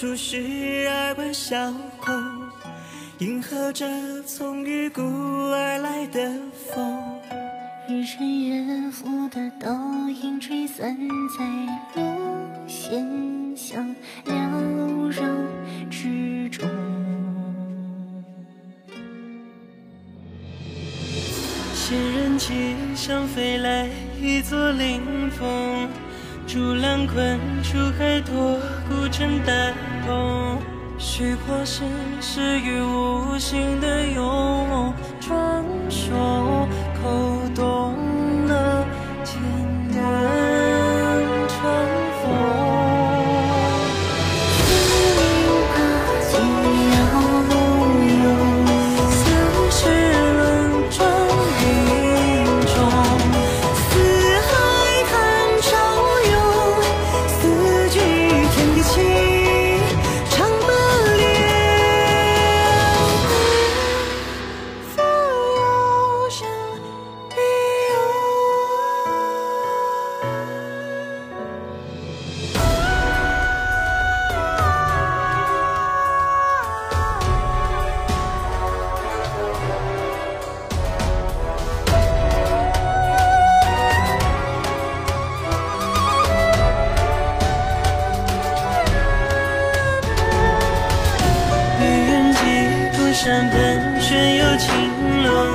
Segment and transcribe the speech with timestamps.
[0.00, 1.54] 处时耳闻小
[2.00, 2.10] 口，
[3.18, 3.86] 迎合着
[4.22, 7.20] 从玉谷而来的风。
[7.86, 9.68] 日沉月浮的倒
[10.08, 10.96] 影吹散
[11.36, 13.94] 在路线香
[14.24, 15.22] 缭绕
[15.90, 16.66] 之中。
[21.74, 23.86] 仙人骑上飞来
[24.18, 25.86] 一座灵峰。
[26.52, 29.52] 竹篮困出海拓，孤城大
[30.04, 30.58] 同。
[30.98, 31.86] 虚过心
[32.20, 34.24] 事与无形的拥
[93.22, 94.72] 山奔，轩有青
[95.22, 95.54] 龙。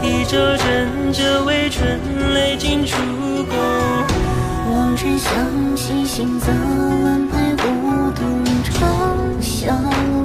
[0.00, 1.98] 一朝枕着微春，
[2.34, 2.94] 泪尽出
[3.46, 3.58] 宫。
[4.70, 6.46] 望尘相惜，行走
[7.02, 7.64] 万派古
[8.14, 8.88] 董，长
[9.42, 9.74] 啸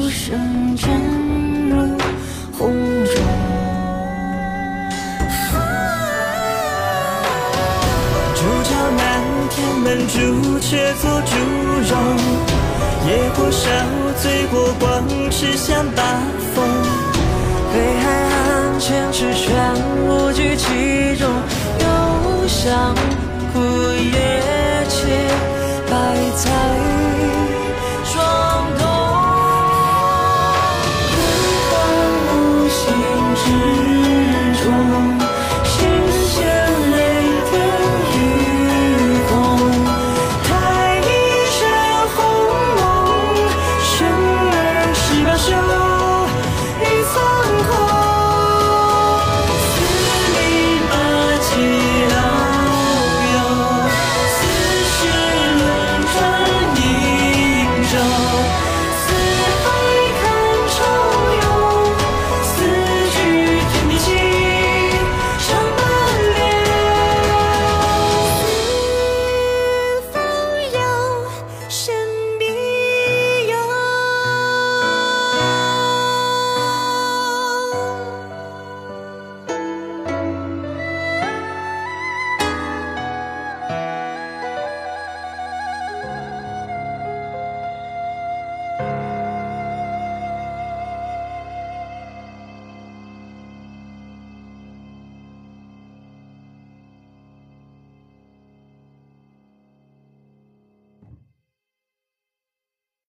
[0.07, 0.91] 声震
[1.71, 1.97] 入
[2.55, 2.71] 红
[3.03, 3.15] 钟。
[8.35, 11.35] 朱桥南，天门朱雀做朱
[11.89, 12.52] 容。
[13.05, 13.69] 野火烧，
[14.21, 16.03] 醉过光，吃香八
[16.55, 16.65] 风。
[17.73, 19.51] 北海岸，千尺泉，
[20.07, 21.27] 无惧其中。
[21.79, 22.95] 忧伤，
[23.51, 25.01] 枯叶切，
[25.89, 25.93] 白
[26.37, 26.49] 菜